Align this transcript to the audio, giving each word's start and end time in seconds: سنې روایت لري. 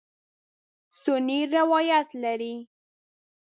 سنې 1.01 1.39
روایت 1.55 2.09
لري. 2.23 2.55